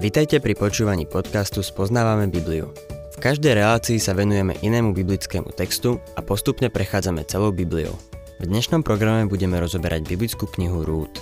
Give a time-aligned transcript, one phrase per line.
[0.00, 2.72] Vitajte pri počúvaní podcastu Spoznávame Bibliu.
[3.12, 7.92] V každej relácii sa venujeme inému biblickému textu a postupne prechádzame celou Bibliou.
[8.40, 11.20] V dnešnom programe budeme rozoberať biblickú knihu Rút.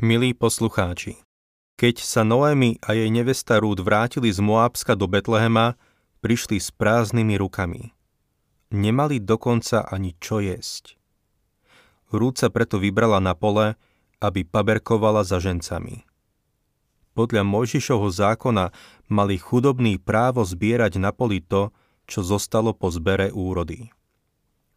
[0.00, 1.20] Milí poslucháči,
[1.76, 5.76] keď sa Noémi a jej nevesta Rút vrátili z Moábska do Betlehema,
[6.24, 7.92] prišli s prázdnymi rukami–
[8.74, 10.98] nemali dokonca ani čo jesť.
[12.10, 13.78] Rúd sa preto vybrala na pole,
[14.18, 16.02] aby paberkovala za žencami.
[17.14, 18.74] Podľa Mojžišovho zákona
[19.06, 21.70] mali chudobný právo zbierať na poli to,
[22.10, 23.94] čo zostalo po zbere úrody.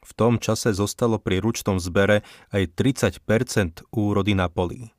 [0.06, 2.24] V tom čase zostalo pri ručnom zbere
[2.54, 4.94] aj 30% úrody na poli.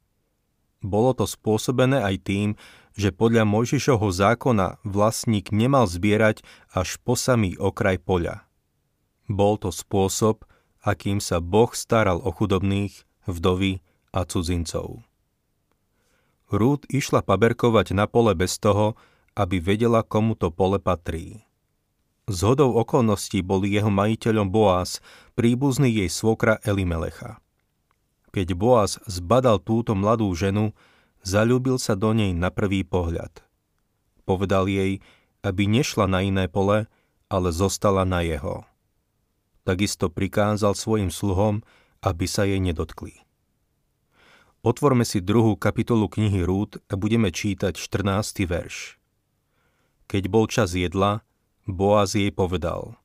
[0.82, 2.48] Bolo to spôsobené aj tým,
[2.98, 6.42] že podľa Mojžišovho zákona vlastník nemal zbierať
[6.74, 8.47] až po samý okraj poľa.
[9.28, 10.48] Bol to spôsob,
[10.80, 15.04] akým sa Boh staral o chudobných, vdovy a cudzincov.
[16.48, 18.96] Rúd išla paberkovať na pole bez toho,
[19.36, 21.44] aby vedela, komu to pole patrí.
[22.24, 25.04] Z hodou okolností boli jeho majiteľom Boaz,
[25.36, 27.40] príbuzný jej svokra Elimelecha.
[28.32, 30.72] Keď Boaz zbadal túto mladú ženu,
[31.20, 33.44] zalúbil sa do nej na prvý pohľad.
[34.24, 35.00] Povedal jej,
[35.44, 36.88] aby nešla na iné pole,
[37.28, 38.64] ale zostala na jeho
[39.68, 41.60] takisto prikázal svojim sluhom,
[42.00, 43.20] aby sa jej nedotkli.
[44.64, 48.48] Otvorme si druhú kapitolu knihy Rúd a budeme čítať 14.
[48.48, 48.96] verš.
[50.08, 51.20] Keď bol čas jedla,
[51.68, 52.96] Boaz jej povedal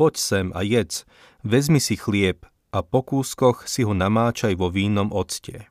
[0.00, 1.04] Poď sem a jedz,
[1.44, 5.68] vezmi si chlieb a po kúskoch si ho namáčaj vo vínom octe.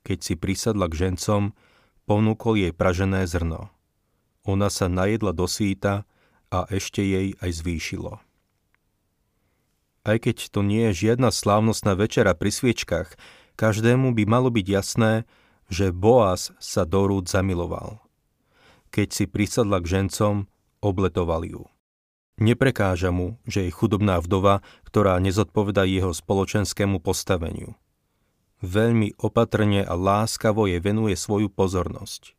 [0.00, 1.52] Keď si prisadla k žencom,
[2.08, 3.68] ponúkol jej pražené zrno.
[4.48, 6.08] Ona sa najedla do síta
[6.48, 8.23] a ešte jej aj zvýšilo
[10.04, 13.16] aj keď to nie je žiadna slávnostná večera pri sviečkach,
[13.56, 15.12] každému by malo byť jasné,
[15.72, 18.04] že Boaz sa do Rúd zamiloval.
[18.92, 20.46] Keď si prisadla k žencom,
[20.84, 21.64] obletoval ju.
[22.36, 27.78] Neprekáža mu, že je chudobná vdova, ktorá nezodpoveda jeho spoločenskému postaveniu.
[28.58, 32.34] Veľmi opatrne a láskavo jej venuje svoju pozornosť.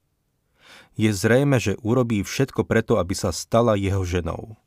[0.99, 4.59] Je zrejme, že urobí všetko preto, aby sa stala jeho ženou.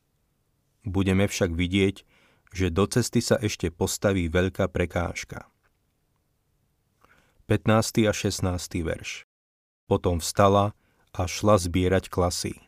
[0.84, 2.04] Budeme však vidieť,
[2.52, 5.48] že do cesty sa ešte postaví veľká prekážka.
[7.48, 8.04] 15.
[8.04, 8.84] a 16.
[8.84, 9.24] verš
[9.88, 10.76] Potom vstala
[11.16, 12.60] a šla zbierať klasy.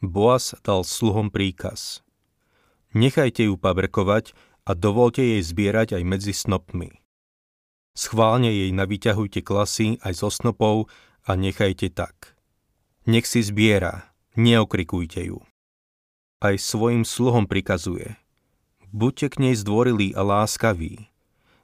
[0.00, 2.00] Boaz dal sluhom príkaz.
[2.96, 4.32] Nechajte ju pabrkovať
[4.64, 7.04] a dovolte jej zbierať aj medzi snopmi.
[7.96, 10.88] Schválne jej navyťahujte klasy aj zo snopov
[11.24, 12.36] a nechajte tak.
[13.08, 15.40] Nech si zbiera, neokrikujte ju.
[16.40, 18.16] Aj svojim sluhom prikazuje–
[18.96, 21.12] Buďte k nej zdvorilí a láskaví.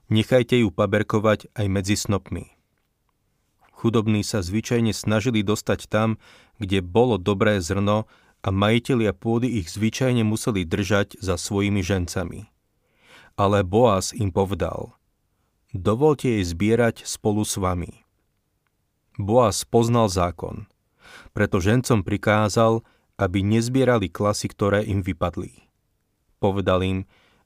[0.05, 2.53] Nechajte ju paberkovať aj medzi snopmi.
[3.73, 6.21] Chudobní sa zvyčajne snažili dostať tam,
[6.61, 8.05] kde bolo dobré zrno
[8.45, 12.53] a majitelia pôdy ich zvyčajne museli držať za svojimi žencami.
[13.33, 14.93] Ale Boaz im povedal,
[15.73, 18.05] dovolte jej zbierať spolu s vami.
[19.17, 20.69] Boaz poznal zákon,
[21.33, 22.85] preto žencom prikázal,
[23.17, 25.65] aby nezbierali klasy, ktoré im vypadli.
[26.37, 26.99] Povedal im,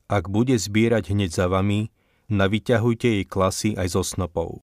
[0.07, 1.91] ak bude zbierať hneď za vami,
[2.31, 4.63] navyťahujte jej klasy aj zo snopov.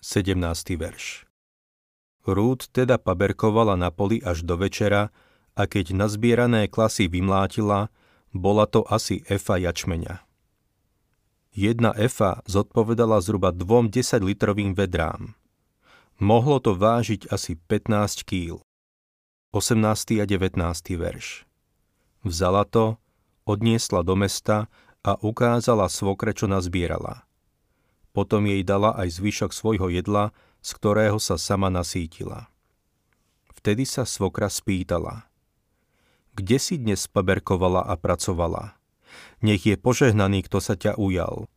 [0.00, 0.40] 17.
[0.80, 1.28] verš
[2.24, 5.12] Rúd teda paberkovala na poli až do večera
[5.52, 7.92] a keď nazbierané klasy vymlátila,
[8.32, 10.24] bola to asi efa jačmeňa.
[11.52, 15.36] Jedna efa zodpovedala zhruba dvom 10-litrovým vedrám.
[16.16, 18.64] Mohlo to vážiť asi 15 kýl.
[19.52, 20.16] 18.
[20.16, 20.56] a 19.
[20.96, 21.44] verš
[22.24, 23.01] Vzala to,
[23.48, 24.70] odniesla do mesta
[25.02, 27.26] a ukázala svokre, čo nazbierala.
[28.12, 30.30] Potom jej dala aj zvyšok svojho jedla,
[30.62, 32.52] z ktorého sa sama nasítila.
[33.56, 35.26] Vtedy sa svokra spýtala.
[36.32, 38.78] Kde si dnes paberkovala a pracovala?
[39.44, 41.50] Nech je požehnaný, kto sa ťa ujal.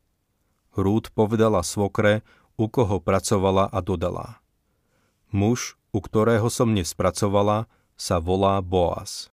[0.75, 2.25] Rúd povedala svokre,
[2.55, 4.39] u koho pracovala a dodala.
[5.31, 9.31] Muž, u ktorého som dnes pracovala, sa volá Boaz.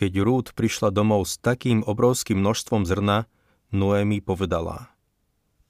[0.00, 3.28] Keď Rúd prišla domov s takým obrovským množstvom zrna,
[3.68, 4.96] Noémi povedala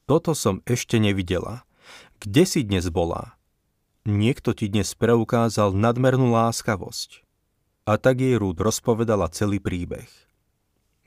[0.06, 1.66] Toto som ešte nevidela.
[2.22, 3.34] Kde si dnes bola?
[4.06, 7.26] Niekto ti dnes preukázal nadmernú láskavosť.
[7.90, 10.06] A tak jej Rúd rozpovedala celý príbeh.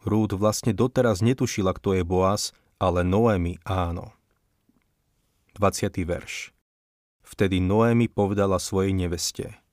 [0.03, 4.11] Rúd vlastne doteraz netušila, kto je Boaz, ale Noémi áno.
[5.55, 5.95] 20.
[6.03, 6.51] verš
[7.23, 9.63] Vtedy Noémi povedala svojej neveste.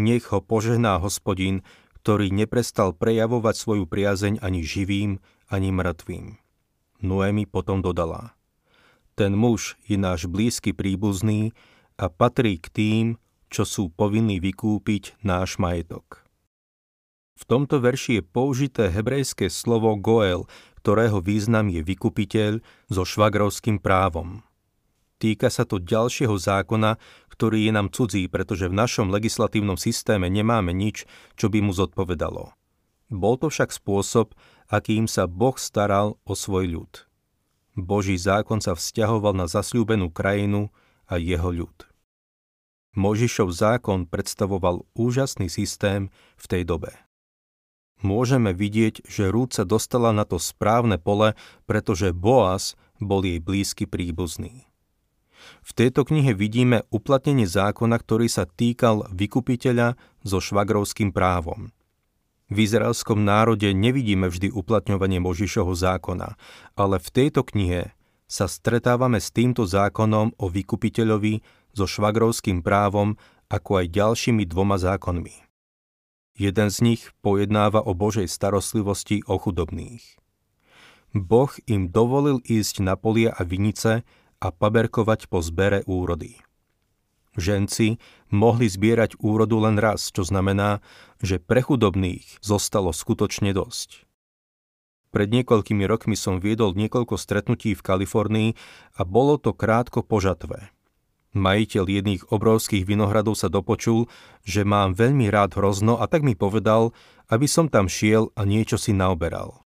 [0.00, 1.60] Nech ho požehná hospodin,
[2.02, 6.34] ktorý neprestal prejavovať svoju priazeň ani živým, ani mŕtvým.
[6.98, 8.34] Noemi potom dodala.
[9.14, 11.54] Ten muž je náš blízky príbuzný
[11.94, 13.06] a patrí k tým,
[13.52, 16.26] čo sú povinní vykúpiť náš majetok.
[17.38, 20.46] V tomto verši je použité hebrejské slovo Goel,
[20.82, 22.58] ktorého význam je vykupiteľ
[22.90, 24.42] so švagrovským právom.
[25.22, 26.98] Týka sa to ďalšieho zákona,
[27.30, 31.06] ktorý je nám cudzí, pretože v našom legislatívnom systéme nemáme nič,
[31.38, 32.50] čo by mu zodpovedalo.
[33.06, 34.34] Bol to však spôsob,
[34.66, 36.92] akým sa Boh staral o svoj ľud.
[37.78, 40.74] Boží zákon sa vzťahoval na zasľúbenú krajinu
[41.06, 41.86] a jeho ľud.
[42.98, 46.98] Možišov zákon predstavoval úžasný systém v tej dobe.
[48.02, 51.38] Môžeme vidieť, že Rúd sa dostala na to správne pole,
[51.70, 54.71] pretože Boaz bol jej blízky príbuzný.
[55.62, 61.70] V tejto knihe vidíme uplatnenie zákona, ktorý sa týkal vykupiteľa so švagrovským právom.
[62.52, 66.36] V izraelskom národe nevidíme vždy uplatňovanie Možišovho zákona,
[66.76, 67.96] ale v tejto knihe
[68.28, 71.40] sa stretávame s týmto zákonom o vykupiteľovi
[71.72, 73.16] so švagrovským právom
[73.48, 75.36] ako aj ďalšími dvoma zákonmi.
[76.36, 80.16] Jeden z nich pojednáva o Božej starostlivosti o chudobných.
[81.12, 84.00] Boh im dovolil ísť na polia a vinice
[84.42, 86.42] a paberkovať po zbere úrody.
[87.38, 87.96] Ženci
[88.28, 90.84] mohli zbierať úrodu len raz, čo znamená,
[91.22, 94.04] že pre chudobných zostalo skutočne dosť.
[95.12, 98.50] Pred niekoľkými rokmi som viedol niekoľko stretnutí v Kalifornii
[98.96, 100.72] a bolo to krátko po žatve.
[101.32, 104.08] Majiteľ jedných obrovských vinohradov sa dopočul,
[104.44, 106.92] že mám veľmi rád hrozno a tak mi povedal,
[107.32, 109.64] aby som tam šiel a niečo si naoberal.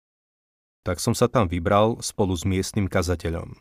[0.83, 3.55] Tak som sa tam vybral spolu s miestnym kazateľom.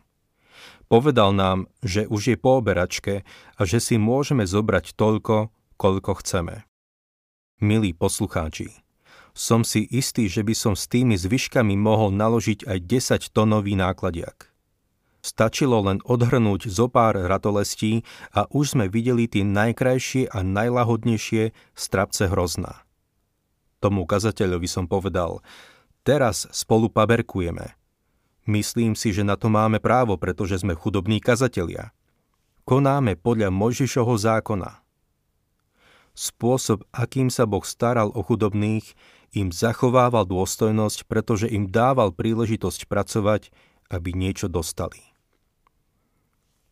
[0.93, 3.25] Povedal nám, že už je po oberačke
[3.57, 5.49] a že si môžeme zobrať toľko,
[5.81, 6.69] koľko chceme.
[7.65, 8.83] Milí poslucháči,
[9.33, 14.53] som si istý, že by som s tými zvyškami mohol naložiť aj 10 tonový nákladiak.
[15.23, 18.03] Stačilo len odhrnúť zo pár ratolestí
[18.35, 22.83] a už sme videli tie najkrajšie a najlahodnejšie strapce hrozna.
[23.79, 25.41] Tomu kazateľovi som povedal,
[26.03, 27.73] teraz spolu paberkujeme–
[28.43, 31.95] Myslím si, že na to máme právo, pretože sme chudobní kazatelia.
[32.67, 34.83] Konáme podľa Mojžišovho zákona.
[36.13, 38.99] Spôsob, akým sa Boh staral o chudobných,
[39.33, 43.49] im zachovával dôstojnosť, pretože im dával príležitosť pracovať,
[43.89, 45.01] aby niečo dostali.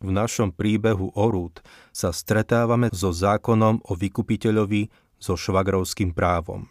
[0.01, 1.61] V našom príbehu o Rúd
[1.93, 4.89] sa stretávame so zákonom o vykupiteľovi
[5.21, 6.69] so švagrovským právom.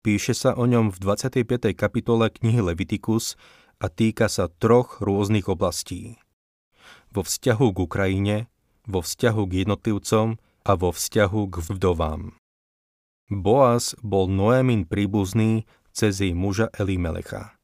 [0.00, 1.74] Píše sa o ňom v 25.
[1.74, 3.34] kapitole knihy Levitikus
[3.80, 6.20] a týka sa troch rôznych oblastí.
[7.10, 8.36] Vo vzťahu k Ukrajine,
[8.84, 10.36] vo vzťahu k jednotlivcom
[10.68, 12.22] a vo vzťahu k vdovám.
[13.32, 17.56] Boaz bol Noémin príbuzný cez jej muža Elimelecha.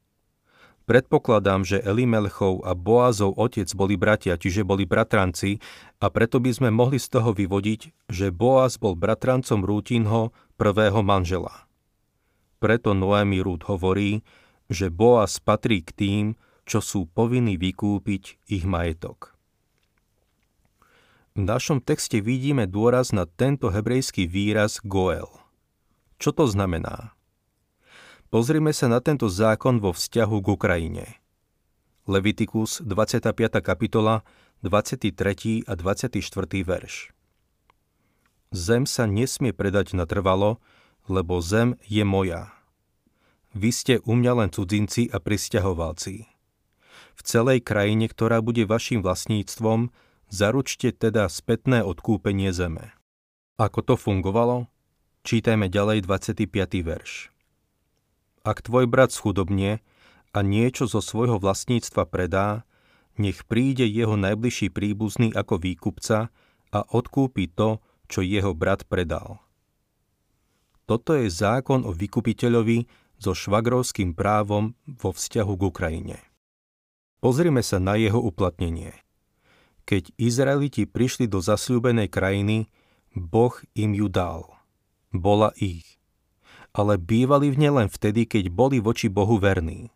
[0.87, 5.59] Predpokladám, že Elimelechov a Boazov otec boli bratia, čiže boli bratranci
[5.99, 11.67] a preto by sme mohli z toho vyvodiť, že Boaz bol bratrancom Rútinho prvého manžela.
[12.63, 14.23] Preto Noémi Rút hovorí,
[14.67, 16.25] že Boaz patrí k tým,
[16.67, 19.37] čo sú povinní vykúpiť ich majetok.
[21.37, 25.29] V našom texte vidíme dôraz na tento hebrejský výraz Goel.
[26.17, 27.13] Čo to znamená?
[28.33, 31.05] Pozrime sa na tento zákon vo vzťahu k Ukrajine.
[32.09, 33.61] Levitikus 25.
[33.61, 34.25] kapitola
[34.65, 35.69] 23.
[35.69, 36.25] a 24.
[36.65, 37.13] verš.
[38.49, 40.57] Zem sa nesmie predať natrvalo,
[41.05, 42.56] lebo zem je moja,
[43.55, 46.27] vy ste u mňa len cudzinci a pristahovalci.
[47.17, 49.89] V celej krajine, ktorá bude vašim vlastníctvom,
[50.29, 52.93] zaručte teda spätné odkúpenie zeme.
[53.57, 54.69] Ako to fungovalo?
[55.25, 56.45] Čítajme ďalej 25.
[56.85, 57.33] verš.
[58.45, 59.83] Ak tvoj brat schudobne
[60.31, 62.63] a niečo zo svojho vlastníctva predá,
[63.17, 66.29] nech príde jeho najbližší príbuzný ako výkupca
[66.69, 69.41] a odkúpi to, čo jeho brat predal.
[70.87, 76.17] Toto je zákon o vykupiteľovi, so švagrovským právom vo vzťahu k Ukrajine.
[77.17, 78.93] Pozrime sa na jeho uplatnenie.
[79.89, 82.69] Keď Izraeliti prišli do zasľúbenej krajiny,
[83.17, 84.45] Boh im ju dal.
[85.09, 85.97] Bola ich.
[86.77, 89.89] Ale bývali v nej len vtedy, keď boli voči Bohu verní.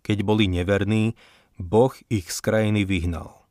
[0.00, 1.12] Keď boli neverní,
[1.60, 3.44] Boh ich z krajiny vyhnal.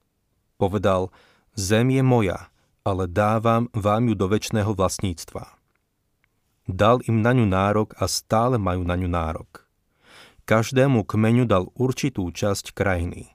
[0.58, 1.13] Povedal,
[1.53, 2.50] zem je moja,
[2.82, 5.62] ale dávam vám ju do väčšného vlastníctva.
[6.63, 9.67] Dal im na ňu nárok a stále majú na ňu nárok.
[10.48, 13.32] Každému kmeňu dal určitú časť krajiny.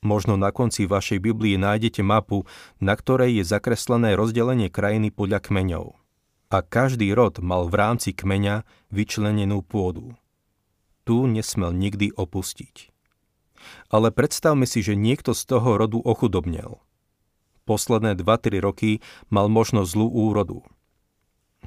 [0.00, 2.48] Možno na konci vašej Biblie nájdete mapu,
[2.80, 6.00] na ktorej je zakreslené rozdelenie krajiny podľa kmeňov.
[6.50, 10.18] a každý rod mal v rámci kmeňa vyčlenenú pôdu.
[11.06, 12.90] Tu nesmel nikdy opustiť.
[13.88, 16.82] Ale predstavme si, že niekto z toho rodu ochudobnel.
[17.70, 18.98] Posledné 2-3 roky
[19.30, 20.66] mal možno zlú úrodu.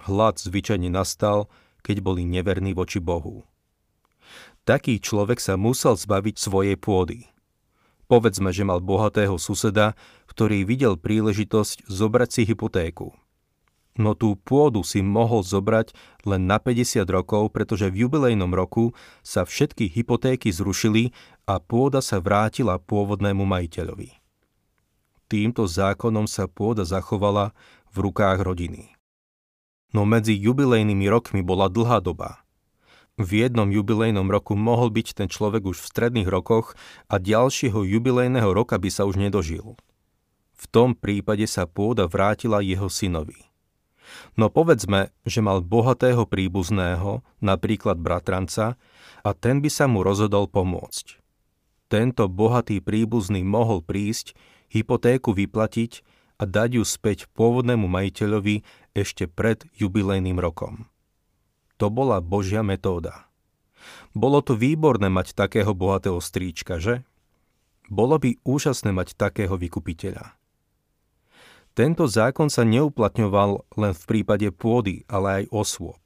[0.01, 1.45] Hlad zvyčajne nastal,
[1.85, 3.45] keď boli neverní voči Bohu.
[4.63, 7.27] Taký človek sa musel zbaviť svojej pôdy.
[8.07, 9.93] Povedzme, že mal bohatého suseda,
[10.25, 13.13] ktorý videl príležitosť zobrať si hypotéku–
[13.97, 15.93] no tú pôdu si mohol zobrať
[16.25, 21.13] len na 50 rokov, pretože v jubilejnom roku sa všetky hypotéky zrušili
[21.45, 24.17] a pôda sa vrátila pôvodnému majiteľovi.
[25.29, 27.53] Týmto zákonom sa pôda zachovala
[27.93, 28.92] v rukách rodiny.
[29.93, 32.41] No medzi jubilejnými rokmi bola dlhá doba.
[33.13, 36.73] V jednom jubilejnom roku mohol byť ten človek už v stredných rokoch
[37.05, 39.77] a ďalšieho jubilejného roka by sa už nedožil.
[40.57, 43.53] V tom prípade sa pôda vrátila jeho synovi.
[44.33, 48.81] No povedzme, že mal bohatého príbuzného, napríklad bratranca,
[49.21, 51.21] a ten by sa mu rozhodol pomôcť.
[51.87, 54.33] Tento bohatý príbuzný mohol prísť,
[54.73, 56.01] hypotéku vyplatiť
[56.43, 60.91] a dať ju späť pôvodnému majiteľovi ešte pred jubilejným rokom.
[61.79, 63.31] To bola Božia metóda.
[64.11, 67.07] Bolo to výborné mať takého bohatého stríčka, že?
[67.87, 70.35] Bolo by úžasné mať takého vykupiteľa.
[71.73, 75.99] Tento zákon sa neuplatňoval len v prípade pôdy, ale aj osôb.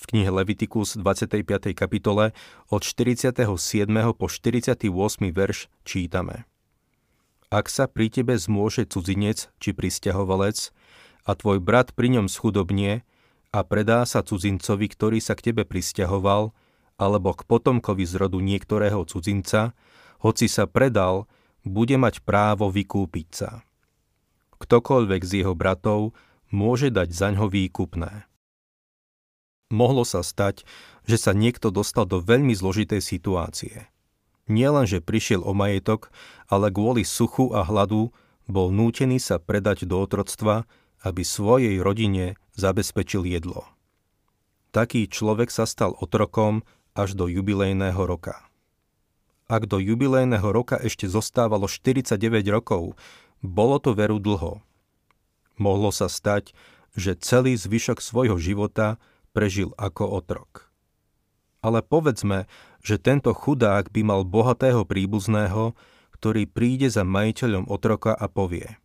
[0.00, 1.76] V knihe Levitikus 25.
[1.76, 2.32] kapitole
[2.72, 3.36] od 47.
[4.16, 4.88] po 48.
[5.28, 6.48] verš čítame.
[7.50, 10.70] Ak sa pri tebe zmôže cudzinec či pristahovalec
[11.26, 13.02] a tvoj brat pri ňom schudobnie
[13.50, 16.54] a predá sa cudzincovi, ktorý sa k tebe pristahoval,
[16.94, 19.74] alebo k potomkovi z rodu niektorého cudzinca,
[20.22, 21.26] hoci sa predal,
[21.66, 23.66] bude mať právo vykúpiť sa
[24.60, 26.12] ktokoľvek z jeho bratov
[26.52, 28.28] môže dať zaňho výkupné.
[29.72, 30.66] Mohlo sa stať,
[31.08, 33.88] že sa niekto dostal do veľmi zložitej situácie.
[34.50, 36.10] Nielen, že prišiel o majetok,
[36.50, 38.10] ale kvôli suchu a hladu
[38.50, 40.66] bol nútený sa predať do otroctva,
[41.06, 43.62] aby svojej rodine zabezpečil jedlo.
[44.74, 46.66] Taký človek sa stal otrokom
[46.98, 48.42] až do jubilejného roka.
[49.50, 52.18] Ak do jubilejného roka ešte zostávalo 49
[52.50, 52.94] rokov,
[53.42, 54.62] bolo to veru dlho.
[55.58, 56.54] Mohlo sa stať,
[56.98, 58.98] že celý zvyšok svojho života
[59.30, 60.69] prežil ako otrok.
[61.60, 62.48] Ale povedzme,
[62.80, 65.76] že tento chudák by mal bohatého príbuzného,
[66.16, 68.80] ktorý príde za majiteľom otroka a povie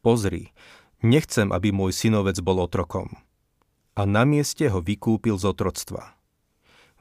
[0.00, 0.56] Pozri,
[1.04, 3.12] nechcem, aby môj synovec bol otrokom.
[3.92, 6.16] A na mieste ho vykúpil z otroctva.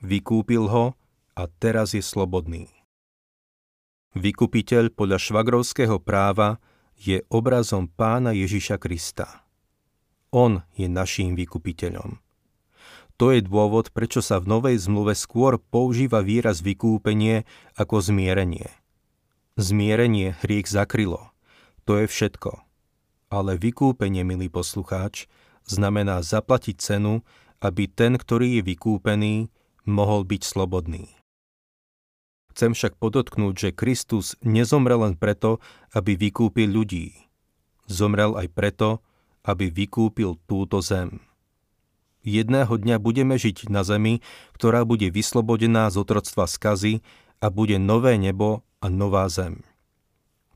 [0.04, 1.00] Vykúpil ho
[1.40, 2.68] a teraz je slobodný.
[4.20, 6.60] Vykupiteľ podľa švagrovského práva
[7.00, 9.48] je obrazom pána Ježiša Krista.
[10.36, 12.20] On je naším vykupiteľom.
[13.20, 17.44] To je dôvod, prečo sa v Novej zmluve skôr používa výraz vykúpenie
[17.76, 18.72] ako zmierenie.
[19.60, 21.36] Zmierenie hriech zakrylo.
[21.84, 22.64] To je všetko.
[23.28, 25.28] Ale vykúpenie, milý poslucháč,
[25.68, 27.28] znamená zaplatiť cenu,
[27.60, 29.52] aby ten, ktorý je vykúpený,
[29.84, 31.12] mohol byť slobodný.
[32.56, 35.60] Chcem však podotknúť, že Kristus nezomrel len preto,
[35.92, 37.20] aby vykúpil ľudí.
[37.84, 39.04] Zomrel aj preto,
[39.44, 41.29] aby vykúpil túto zem.
[42.26, 44.20] Jedného dňa budeme žiť na zemi,
[44.58, 47.00] ktorá bude vyslobodená z otroctva skazy
[47.40, 49.64] a bude nové nebo a nová zem.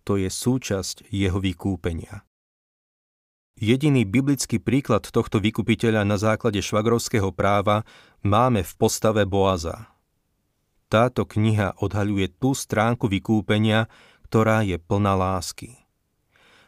[0.03, 2.27] To je súčasť jeho vykúpenia.
[3.55, 7.87] Jediný biblický príklad tohto vykupiteľa na základe švagrovského práva
[8.25, 9.87] máme v postave Boaza–
[10.93, 13.89] táto kniha odhaľuje tú stránku vykúpenia,
[14.29, 15.73] ktorá je plná lásky.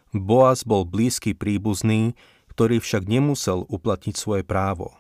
[0.10, 2.18] Boaz bol blízky príbuzný,
[2.56, 4.96] ktorý však nemusel uplatniť svoje právo.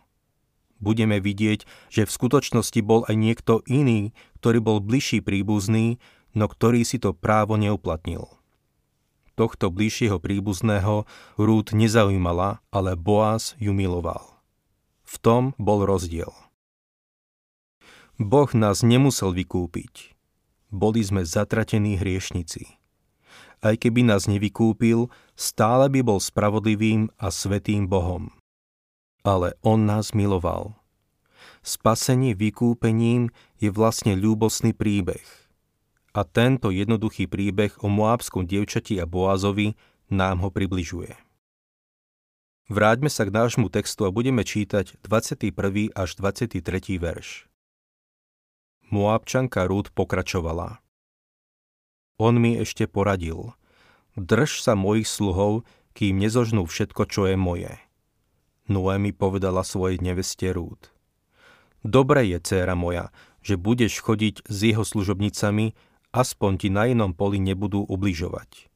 [0.83, 4.11] Budeme vidieť, že v skutočnosti bol aj niekto iný,
[4.43, 6.03] ktorý bol bližší príbuzný,
[6.35, 8.27] no ktorý si to právo neuplatnil.
[9.39, 11.07] Tohto bližšieho príbuzného
[11.39, 14.35] Rút nezaujímala, ale Boaz ju miloval.
[15.07, 16.31] V tom bol rozdiel.
[18.19, 20.15] Boh nás nemusel vykúpiť.
[20.71, 22.79] Boli sme zatratení hriešnici.
[23.65, 28.29] Aj keby nás nevykúpil, stále by bol spravodlivým a svetým Bohom.
[29.25, 30.77] Ale On nás miloval.
[31.65, 35.25] Spasenie vykúpením je vlastne ľúbosný príbeh.
[36.13, 39.73] A tento jednoduchý príbeh o moábskom dievčati a Boazovi
[40.13, 41.17] nám ho približuje.
[42.69, 45.89] Vráťme sa k nášmu textu a budeme čítať 21.
[45.97, 46.61] až 23.
[47.01, 47.49] verš.
[48.93, 50.84] Moabčanka Rúd pokračovala.
[52.15, 53.51] On mi ešte poradil.
[54.15, 57.75] Drž sa mojich sluhov, kým nezožnú všetko, čo je moje.
[58.71, 60.91] Noemi povedala svojej neveste Rúd.
[61.85, 63.11] Dobre je, dcéra moja,
[63.45, 65.77] že budeš chodiť s jeho služobnicami,
[66.15, 68.71] aspoň ti na inom poli nebudú ubližovať.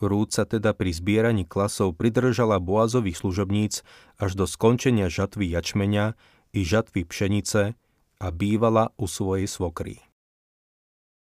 [0.00, 3.80] Rúd sa teda pri zbieraní klasov pridržala Boazových služobníc
[4.20, 6.18] až do skončenia žatvy jačmenia
[6.52, 7.76] i žatvy pšenice
[8.16, 10.05] a bývala u svojej svokry.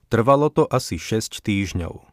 [0.08, 2.08] Trvalo to asi 6 týždňov.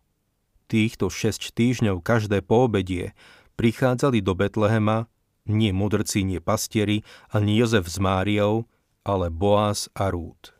[0.66, 3.14] Týchto 6 týždňov každé poobedie
[3.54, 5.06] prichádzali do Betlehema
[5.44, 8.64] nie mudrci, nie pastieri, ani Jozef s Máriou,
[9.04, 10.56] ale Boaz a Rút.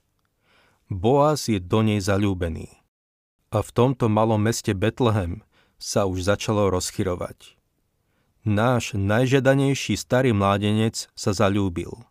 [0.93, 2.69] Boaz je do nej zalúbený.
[3.49, 5.41] A v tomto malom meste Betlehem
[5.81, 7.57] sa už začalo rozchyrovať.
[8.45, 12.05] Náš najžadanejší starý mládenec sa zalúbil.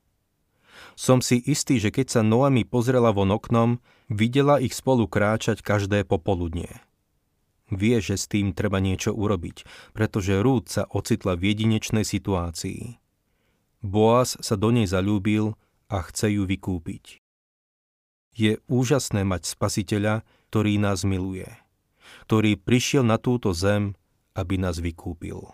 [0.98, 3.78] Som si istý, že keď sa Noami pozrela von oknom,
[4.12, 6.82] videla ich spolu kráčať každé popoludnie.
[7.74, 13.00] Vie, že s tým treba niečo urobiť, pretože Rúd sa ocitla v jedinečnej situácii.
[13.84, 15.58] Boaz sa do nej zalúbil
[15.90, 17.20] a chce ju vykúpiť.
[18.34, 21.50] Je úžasné mať spasiteľa, ktorý nás miluje,
[22.26, 23.98] ktorý prišiel na túto zem,
[24.34, 25.54] aby nás vykúpil.